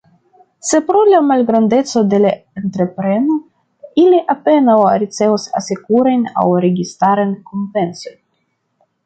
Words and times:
Sed 0.67 0.85
pro 0.85 1.01
la 1.09 1.17
malgrandeco 1.31 2.01
de 2.13 2.19
la 2.23 2.31
entrepreno, 2.61 3.35
ili 4.05 4.23
apenaŭ 4.35 4.79
ricevos 5.05 5.47
asekurajn 5.61 6.25
aŭ 6.45 6.49
registarajn 6.67 7.39
kompensojn. 7.53 8.19